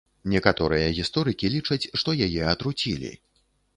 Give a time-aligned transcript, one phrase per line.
[0.31, 3.13] Некаторыя гісторыкі лічаць, што яе атруцілі.